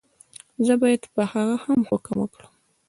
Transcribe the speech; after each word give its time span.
زه 0.65 0.73
باید 0.81 1.03
په 1.13 1.21
هغه 1.31 1.55
هم 1.63 1.79
حکم 1.89 2.15
وکړم. 2.19 2.53